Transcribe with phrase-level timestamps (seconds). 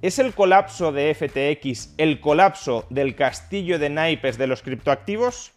[0.00, 5.50] ¿Es el colapso de FTX el colapso del castillo de naipes de los criptoactivos?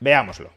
[0.00, 0.50] Veámoslo.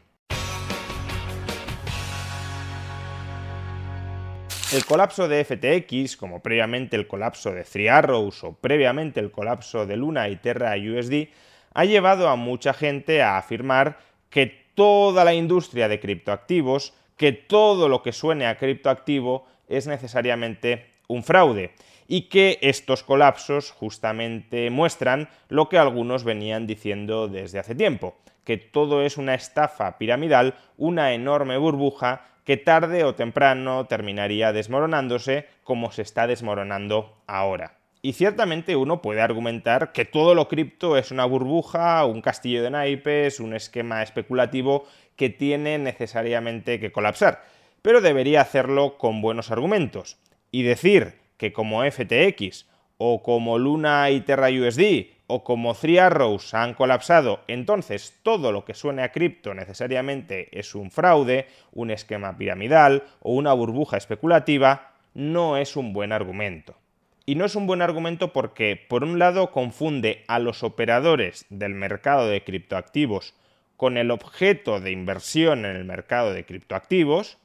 [4.74, 9.86] El colapso de FTX, como previamente el colapso de Three Arrows o previamente el colapso
[9.86, 11.28] de Luna y Terra USD,
[11.72, 13.96] ha llevado a mucha gente a afirmar
[14.28, 20.86] que toda la industria de criptoactivos, que todo lo que suene a criptoactivo es necesariamente
[21.06, 21.70] un fraude
[22.08, 28.56] y que estos colapsos justamente muestran lo que algunos venían diciendo desde hace tiempo, que
[28.56, 35.92] todo es una estafa piramidal, una enorme burbuja que tarde o temprano terminaría desmoronándose como
[35.92, 37.76] se está desmoronando ahora.
[38.04, 42.70] Y ciertamente uno puede argumentar que todo lo cripto es una burbuja, un castillo de
[42.70, 47.44] naipes, un esquema especulativo que tiene necesariamente que colapsar,
[47.82, 50.18] pero debería hacerlo con buenos argumentos.
[50.50, 52.66] Y decir que como FTX
[52.98, 58.64] o como Luna y Terra USD o como Three Arrows han colapsado, entonces todo lo
[58.64, 64.92] que suene a cripto necesariamente es un fraude, un esquema piramidal o una burbuja especulativa,
[65.14, 66.76] no es un buen argumento.
[67.24, 71.74] Y no es un buen argumento porque, por un lado, confunde a los operadores del
[71.74, 73.34] mercado de criptoactivos
[73.82, 77.38] con el objeto de inversión en el mercado de criptoactivos,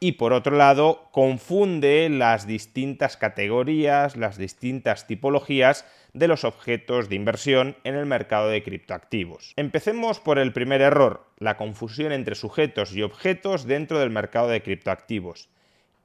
[0.00, 7.16] y por otro lado confunde las distintas categorías, las distintas tipologías de los objetos de
[7.16, 9.52] inversión en el mercado de criptoactivos.
[9.56, 14.62] Empecemos por el primer error, la confusión entre sujetos y objetos dentro del mercado de
[14.62, 15.50] criptoactivos.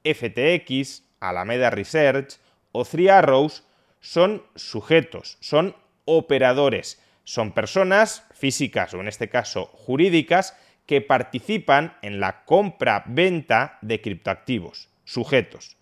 [0.04, 2.38] FTX, Alameda Research
[2.74, 3.64] o Three Arrows
[4.02, 10.58] son sujetos, son operadores, son personas físicas o en este caso jurídicas
[10.88, 15.78] que participan en la compra-venta de criptoactivos, sujetos.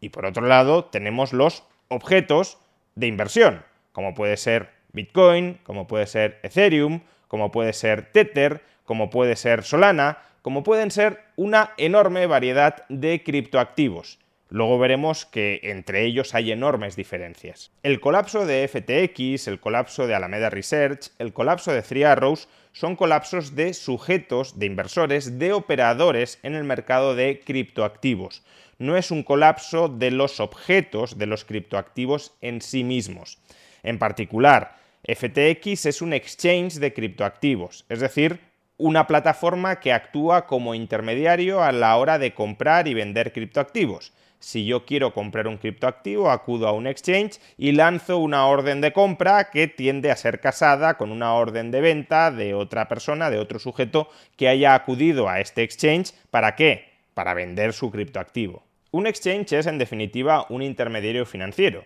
[0.00, 2.56] Y por otro lado, tenemos los objetos
[2.94, 3.62] de inversión,
[3.92, 9.64] como puede ser Bitcoin, como puede ser Ethereum, como puede ser Tether, como puede ser
[9.64, 14.18] Solana, como pueden ser una enorme variedad de criptoactivos.
[14.48, 17.72] Luego veremos que entre ellos hay enormes diferencias.
[17.82, 22.94] El colapso de FTX, el colapso de Alameda Research, el colapso de Three Arrows son
[22.94, 28.42] colapsos de sujetos, de inversores, de operadores en el mercado de criptoactivos.
[28.78, 33.38] No es un colapso de los objetos de los criptoactivos en sí mismos.
[33.82, 34.76] En particular,
[35.08, 38.40] FTX es un exchange de criptoactivos, es decir,
[38.78, 44.12] una plataforma que actúa como intermediario a la hora de comprar y vender criptoactivos.
[44.38, 48.92] Si yo quiero comprar un criptoactivo, acudo a un exchange y lanzo una orden de
[48.92, 53.38] compra que tiende a ser casada con una orden de venta de otra persona, de
[53.38, 56.12] otro sujeto que haya acudido a este exchange.
[56.30, 56.92] ¿Para qué?
[57.14, 58.62] Para vender su criptoactivo.
[58.90, 61.84] Un exchange es en definitiva un intermediario financiero.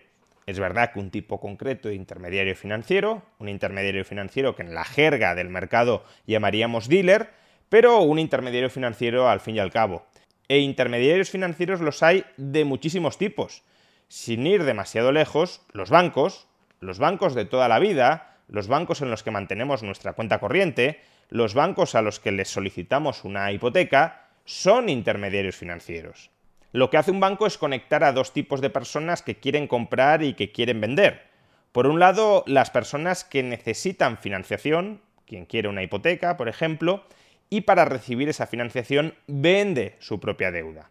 [0.51, 4.83] Es verdad que un tipo concreto de intermediario financiero, un intermediario financiero que en la
[4.83, 7.29] jerga del mercado llamaríamos dealer,
[7.69, 10.05] pero un intermediario financiero al fin y al cabo
[10.49, 13.63] e intermediarios financieros los hay de muchísimos tipos.
[14.09, 16.49] Sin ir demasiado lejos, los bancos,
[16.81, 20.99] los bancos de toda la vida, los bancos en los que mantenemos nuestra cuenta corriente,
[21.29, 26.31] los bancos a los que les solicitamos una hipoteca, son intermediarios financieros.
[26.73, 30.23] Lo que hace un banco es conectar a dos tipos de personas que quieren comprar
[30.23, 31.27] y que quieren vender.
[31.73, 37.03] Por un lado, las personas que necesitan financiación, quien quiere una hipoteca, por ejemplo,
[37.49, 40.89] y para recibir esa financiación vende su propia deuda.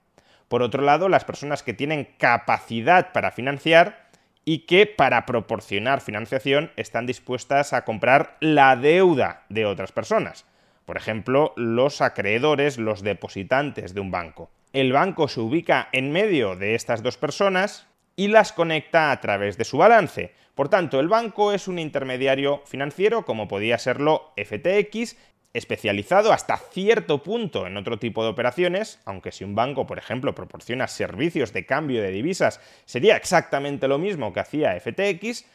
[0.49, 4.11] Por otro lado, las personas que tienen capacidad para financiar
[4.45, 10.45] y que para proporcionar financiación están dispuestas a comprar la deuda de otras personas.
[10.85, 14.51] Por ejemplo, los acreedores, los depositantes de un banco.
[14.73, 19.59] El banco se ubica en medio de estas dos personas y las conecta a través
[19.59, 20.33] de su balance.
[20.55, 25.17] Por tanto, el banco es un intermediario financiero, como podía serlo FTX,
[25.55, 30.37] especializado hasta cierto punto en otro tipo de operaciones, aunque si un banco, por ejemplo,
[30.37, 35.47] proporciona servicios de cambio de divisas, sería exactamente lo mismo que hacía FTX,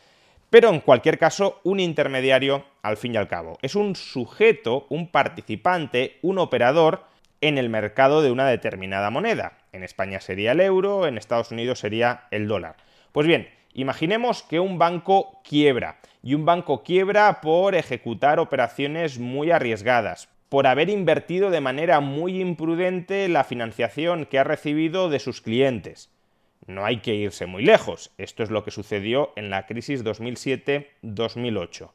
[0.50, 3.58] pero en cualquier caso, un intermediario al fin y al cabo.
[3.62, 9.58] Es un sujeto, un participante, un operador en el mercado de una determinada moneda.
[9.72, 12.78] En España sería el euro, en Estados Unidos sería el dólar.
[13.12, 19.52] Pues bien, imaginemos que un banco quiebra, y un banco quiebra por ejecutar operaciones muy
[19.52, 25.42] arriesgadas, por haber invertido de manera muy imprudente la financiación que ha recibido de sus
[25.42, 26.10] clientes.
[26.66, 31.92] No hay que irse muy lejos, esto es lo que sucedió en la crisis 2007-2008.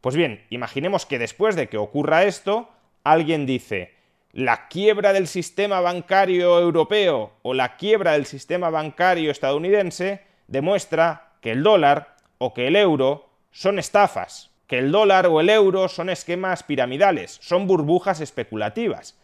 [0.00, 2.70] Pues bien, imaginemos que después de que ocurra esto,
[3.04, 3.95] alguien dice,
[4.36, 11.52] la quiebra del sistema bancario europeo o la quiebra del sistema bancario estadounidense demuestra que
[11.52, 16.10] el dólar o que el euro son estafas, que el dólar o el euro son
[16.10, 19.18] esquemas piramidales, son burbujas especulativas.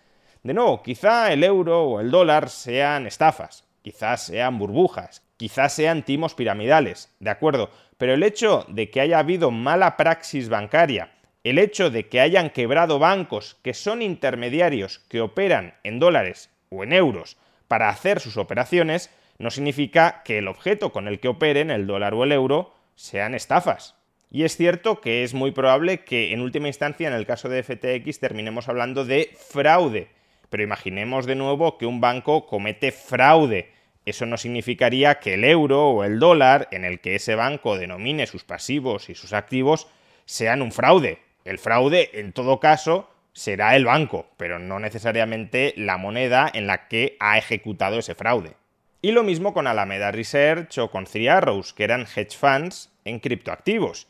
[0.45, 6.05] De nuevo, quizá el euro o el dólar sean estafas, quizás sean burbujas, quizás sean
[6.05, 7.69] timos piramidales, de acuerdo,
[7.99, 11.11] pero el hecho de que haya habido mala praxis bancaria,
[11.45, 16.85] el hecho de que hayan quebrado bancos que son intermediarios que operan en dólares o
[16.85, 17.37] en euros
[17.69, 22.15] para hacer sus operaciones, no significa que el objeto con el que operen, el dólar
[22.15, 23.97] o el euro, sean estafas.
[24.31, 27.63] Y es cierto que es muy probable que en última instancia en el caso de
[27.63, 30.09] FTX terminemos hablando de fraude.
[30.49, 33.73] Pero imaginemos de nuevo que un banco comete fraude.
[34.07, 38.27] Eso no significaría que el euro o el dólar en el que ese banco denomine
[38.27, 39.89] sus pasivos y sus activos
[40.25, 41.19] sean un fraude.
[41.45, 46.89] El fraude, en todo caso, será el banco, pero no necesariamente la moneda en la
[46.89, 48.55] que ha ejecutado ese fraude.
[49.01, 53.19] Y lo mismo con Alameda Research o con Three Arrows, que eran hedge funds en
[53.19, 54.07] criptoactivos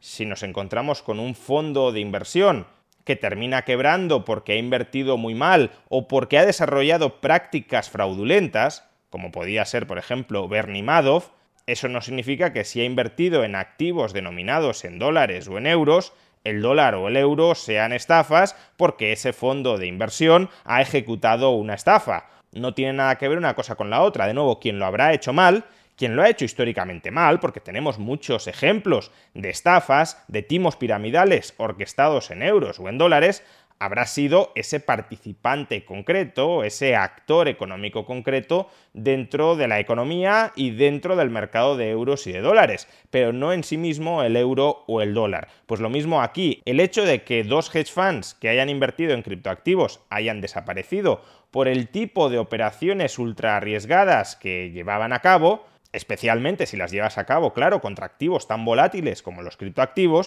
[0.00, 2.66] si nos encontramos con un fondo de inversión
[3.04, 9.32] que termina quebrando porque ha invertido muy mal o porque ha desarrollado prácticas fraudulentas, como
[9.32, 11.30] podía ser, por ejemplo, Bernie Madoff,
[11.66, 16.12] eso no significa que si ha invertido en activos denominados en dólares o en euros,
[16.44, 21.74] el dólar o el euro sean estafas porque ese fondo de inversión ha ejecutado una
[21.74, 22.26] estafa.
[22.52, 24.26] No tiene nada que ver una cosa con la otra.
[24.26, 25.64] De nuevo, quien lo habrá hecho mal
[25.98, 31.54] quien lo ha hecho históricamente mal, porque tenemos muchos ejemplos de estafas, de timos piramidales
[31.56, 33.44] orquestados en euros o en dólares,
[33.78, 41.16] habrá sido ese participante concreto, ese actor económico concreto dentro de la economía y dentro
[41.16, 45.00] del mercado de euros y de dólares, pero no en sí mismo el euro o
[45.00, 45.48] el dólar.
[45.66, 49.22] Pues lo mismo aquí, el hecho de que dos hedge funds que hayan invertido en
[49.22, 56.66] criptoactivos hayan desaparecido por el tipo de operaciones ultra arriesgadas que llevaban a cabo, especialmente
[56.66, 60.26] si las llevas a cabo, claro, contra activos tan volátiles como los criptoactivos.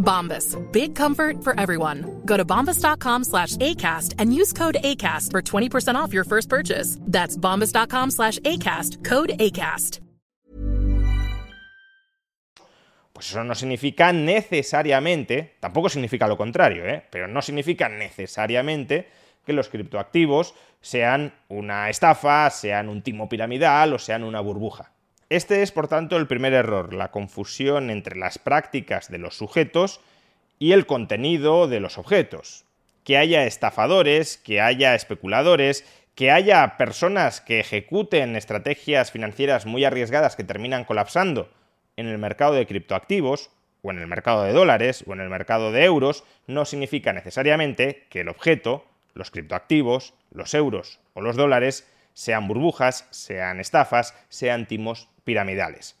[0.00, 0.56] Bombas.
[0.72, 2.04] Big comfort for everyone.
[2.24, 6.98] Go to bombas.com slash ACAST and use code ACAST for 20% off your first purchase.
[7.06, 9.04] That's bombas.com slash ACAST.
[9.04, 10.00] Code ACAST.
[13.20, 17.04] Pues eso no significa necesariamente, tampoco significa lo contrario, ¿eh?
[17.10, 19.08] pero no significa necesariamente
[19.44, 24.92] que los criptoactivos sean una estafa, sean un timo piramidal o sean una burbuja.
[25.30, 30.00] Este es, por tanto, el primer error, la confusión entre las prácticas de los sujetos
[30.58, 32.64] y el contenido de los objetos.
[33.04, 35.84] Que haya estafadores, que haya especuladores,
[36.16, 41.48] que haya personas que ejecuten estrategias financieras muy arriesgadas que terminan colapsando
[41.96, 43.50] en el mercado de criptoactivos,
[43.82, 48.04] o en el mercado de dólares, o en el mercado de euros, no significa necesariamente
[48.10, 48.84] que el objeto,
[49.14, 55.96] los criptoactivos, los euros o los dólares, sean burbujas, sean estafas, sean timos piramidales.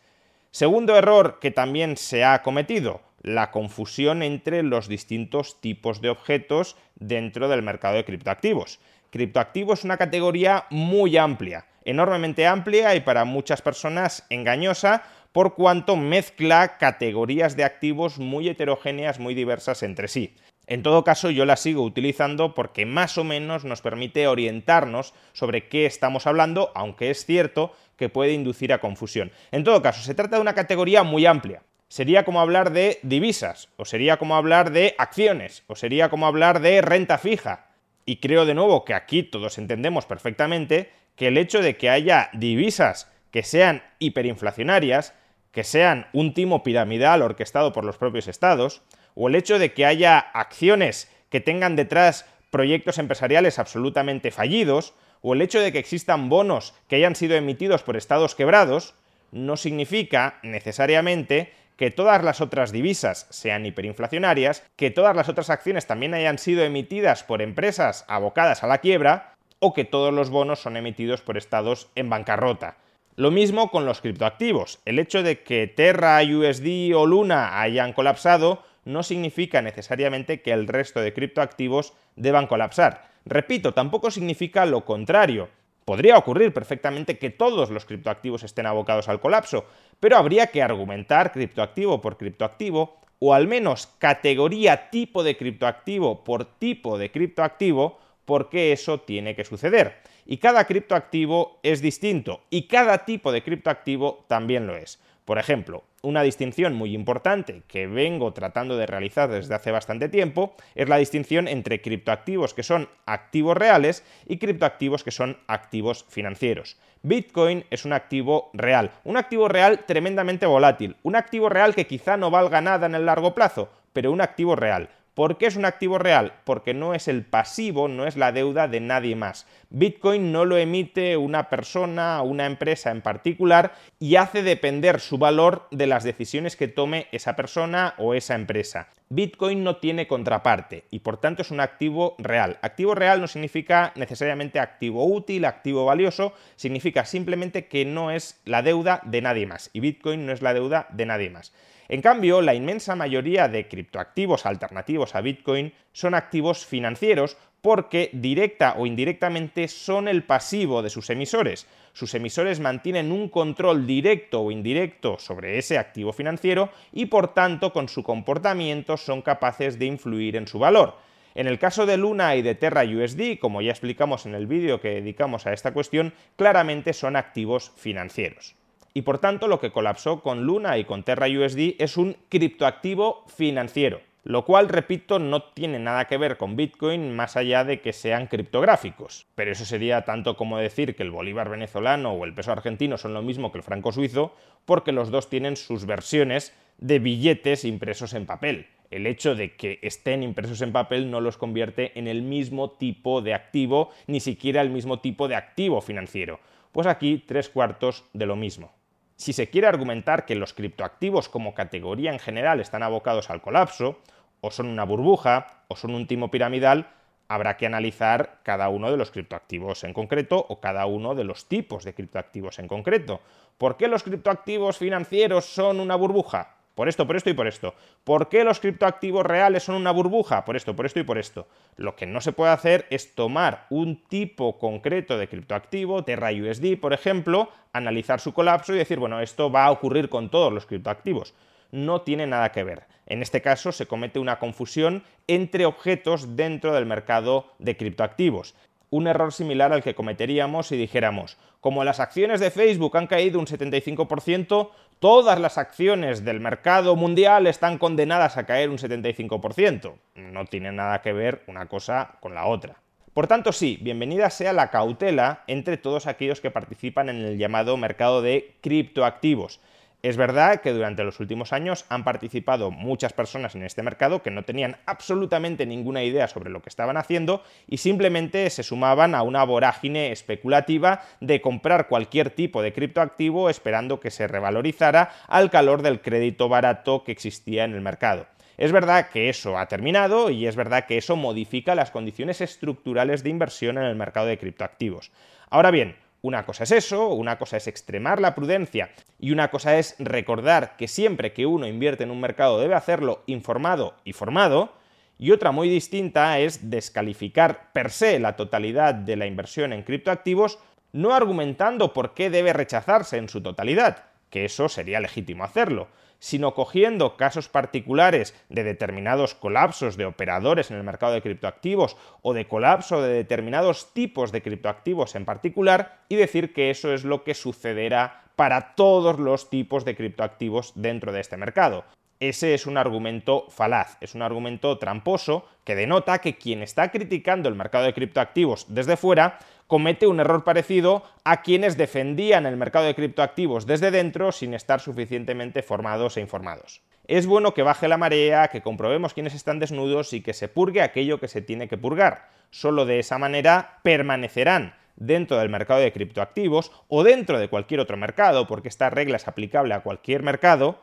[0.50, 6.76] Segundo error que también se ha cometido, la confusión entre los distintos tipos de objetos
[6.96, 8.80] dentro del mercado de criptoactivos.
[9.10, 15.96] Criptoactivo es una categoría muy amplia, enormemente amplia y para muchas personas engañosa por cuanto
[15.96, 20.34] mezcla categorías de activos muy heterogéneas, muy diversas entre sí.
[20.66, 25.68] En todo caso, yo la sigo utilizando porque más o menos nos permite orientarnos sobre
[25.68, 29.32] qué estamos hablando, aunque es cierto que puede inducir a confusión.
[29.50, 31.62] En todo caso, se trata de una categoría muy amplia.
[31.88, 36.60] Sería como hablar de divisas, o sería como hablar de acciones, o sería como hablar
[36.60, 37.66] de renta fija.
[38.06, 42.30] Y creo de nuevo que aquí todos entendemos perfectamente que el hecho de que haya
[42.32, 45.14] divisas que sean hiperinflacionarias,
[45.52, 48.82] que sean un timo piramidal orquestado por los propios estados,
[49.14, 55.34] o el hecho de que haya acciones que tengan detrás proyectos empresariales absolutamente fallidos, o
[55.34, 58.94] el hecho de que existan bonos que hayan sido emitidos por estados quebrados,
[59.32, 65.86] no significa necesariamente que todas las otras divisas sean hiperinflacionarias, que todas las otras acciones
[65.86, 70.60] también hayan sido emitidas por empresas abocadas a la quiebra, o que todos los bonos
[70.60, 72.76] son emitidos por estados en bancarrota.
[73.20, 74.80] Lo mismo con los criptoactivos.
[74.86, 80.66] El hecho de que Terra, USD o Luna hayan colapsado no significa necesariamente que el
[80.66, 83.10] resto de criptoactivos deban colapsar.
[83.26, 85.50] Repito, tampoco significa lo contrario.
[85.84, 89.66] Podría ocurrir perfectamente que todos los criptoactivos estén abocados al colapso,
[90.00, 96.46] pero habría que argumentar criptoactivo por criptoactivo, o al menos categoría tipo de criptoactivo por
[96.58, 100.08] tipo de criptoactivo, por qué eso tiene que suceder.
[100.30, 105.00] Y cada criptoactivo es distinto, y cada tipo de criptoactivo también lo es.
[105.24, 110.54] Por ejemplo, una distinción muy importante que vengo tratando de realizar desde hace bastante tiempo
[110.76, 116.76] es la distinción entre criptoactivos que son activos reales y criptoactivos que son activos financieros.
[117.02, 122.16] Bitcoin es un activo real, un activo real tremendamente volátil, un activo real que quizá
[122.16, 124.90] no valga nada en el largo plazo, pero un activo real.
[125.14, 126.32] ¿Por qué es un activo real?
[126.44, 129.46] Porque no es el pasivo, no es la deuda de nadie más.
[129.72, 135.68] Bitcoin no lo emite una persona, una empresa en particular y hace depender su valor
[135.70, 138.88] de las decisiones que tome esa persona o esa empresa.
[139.10, 142.58] Bitcoin no tiene contraparte y por tanto es un activo real.
[142.62, 148.62] Activo real no significa necesariamente activo útil, activo valioso, significa simplemente que no es la
[148.62, 151.52] deuda de nadie más y Bitcoin no es la deuda de nadie más.
[151.88, 158.74] En cambio, la inmensa mayoría de criptoactivos alternativos a Bitcoin son activos financieros porque directa
[158.78, 161.66] o indirectamente son el pasivo de sus emisores.
[161.92, 167.72] Sus emisores mantienen un control directo o indirecto sobre ese activo financiero y por tanto
[167.72, 170.96] con su comportamiento son capaces de influir en su valor.
[171.34, 174.80] En el caso de Luna y de Terra USD, como ya explicamos en el vídeo
[174.80, 178.56] que dedicamos a esta cuestión, claramente son activos financieros
[178.94, 183.24] y por tanto lo que colapsó con Luna y con Terra USD es un criptoactivo
[183.28, 187.92] financiero, lo cual, repito, no tiene nada que ver con Bitcoin más allá de que
[187.92, 189.26] sean criptográficos.
[189.34, 193.14] Pero eso sería tanto como decir que el bolívar venezolano o el peso argentino son
[193.14, 194.34] lo mismo que el franco suizo,
[194.66, 198.66] porque los dos tienen sus versiones de billetes impresos en papel.
[198.90, 203.22] El hecho de que estén impresos en papel no los convierte en el mismo tipo
[203.22, 206.40] de activo, ni siquiera el mismo tipo de activo financiero.
[206.72, 208.72] Pues aquí tres cuartos de lo mismo.
[209.20, 213.98] Si se quiere argumentar que los criptoactivos como categoría en general están abocados al colapso,
[214.40, 216.88] o son una burbuja, o son un timo piramidal,
[217.28, 221.48] habrá que analizar cada uno de los criptoactivos en concreto o cada uno de los
[221.48, 223.20] tipos de criptoactivos en concreto.
[223.58, 226.56] ¿Por qué los criptoactivos financieros son una burbuja?
[226.80, 227.74] Por esto, por esto y por esto.
[228.04, 230.46] ¿Por qué los criptoactivos reales son una burbuja?
[230.46, 231.46] Por esto, por esto y por esto.
[231.76, 236.78] Lo que no se puede hacer es tomar un tipo concreto de criptoactivo, Terra USD,
[236.80, 240.64] por ejemplo, analizar su colapso y decir, bueno, esto va a ocurrir con todos los
[240.64, 241.34] criptoactivos.
[241.70, 242.84] No tiene nada que ver.
[243.04, 248.54] En este caso se comete una confusión entre objetos dentro del mercado de criptoactivos
[248.90, 253.38] un error similar al que cometeríamos si dijéramos, como las acciones de Facebook han caído
[253.38, 259.94] un 75%, todas las acciones del mercado mundial están condenadas a caer un 75%.
[260.16, 262.76] No tiene nada que ver una cosa con la otra.
[263.14, 267.76] Por tanto, sí, bienvenida sea la cautela entre todos aquellos que participan en el llamado
[267.76, 269.60] mercado de criptoactivos.
[270.02, 274.30] Es verdad que durante los últimos años han participado muchas personas en este mercado que
[274.30, 279.22] no tenían absolutamente ninguna idea sobre lo que estaban haciendo y simplemente se sumaban a
[279.22, 285.82] una vorágine especulativa de comprar cualquier tipo de criptoactivo esperando que se revalorizara al calor
[285.82, 288.26] del crédito barato que existía en el mercado.
[288.56, 293.22] Es verdad que eso ha terminado y es verdad que eso modifica las condiciones estructurales
[293.22, 295.12] de inversión en el mercado de criptoactivos.
[295.50, 299.78] Ahora bien, Una cosa es eso, una cosa es extremar la prudencia y una cosa
[299.78, 304.74] es recordar que siempre que uno invierte en un mercado debe hacerlo informado y formado,
[305.16, 310.58] y otra muy distinta es descalificar per se la totalidad de la inversión en criptoactivos,
[310.92, 315.88] no argumentando por qué debe rechazarse en su totalidad, que eso sería legítimo hacerlo,
[316.20, 322.34] sino cogiendo casos particulares de determinados colapsos de operadores en el mercado de criptoactivos o
[322.34, 327.24] de colapso de determinados tipos de criptoactivos en particular y decir que eso es lo
[327.24, 331.84] que sucederá para todos los tipos de criptoactivos dentro de este mercado.
[332.20, 337.48] Ese es un argumento falaz, es un argumento tramposo que denota que quien está criticando
[337.48, 342.84] el mercado de criptoactivos desde fuera comete un error parecido a quienes defendían el mercado
[342.84, 346.82] de criptoactivos desde dentro sin estar suficientemente formados e informados.
[347.08, 350.82] Es bueno que baje la marea, que comprobemos quiénes están desnudos y que se purgue
[350.82, 352.28] aquello que se tiene que purgar.
[352.50, 357.96] Solo de esa manera permanecerán dentro del mercado de criptoactivos o dentro de cualquier otro
[357.96, 360.80] mercado, porque esta regla es aplicable a cualquier mercado,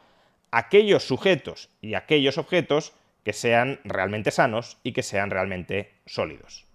[0.57, 6.65] aquellos sujetos y aquellos objetos que sean realmente sanos y que sean realmente sólidos.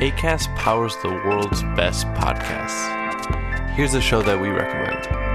[0.00, 2.90] ACAST powers the world's best podcasts.
[3.76, 5.31] Here's a show that we recommend.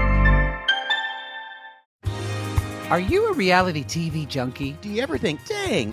[2.90, 4.74] Are you a reality TV junkie?
[4.80, 5.92] Do you ever think, dang,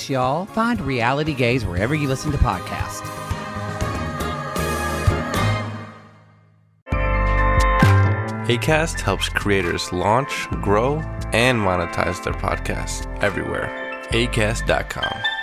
[0.09, 0.45] y'all.
[0.45, 3.07] Find Reality Gaze wherever you listen to podcasts.
[8.47, 10.95] ACAST helps creators launch, grow,
[11.31, 13.69] and monetize their podcasts everywhere.
[14.09, 15.40] ACAST.com.